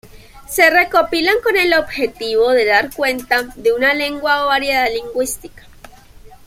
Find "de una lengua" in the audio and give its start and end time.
3.55-4.45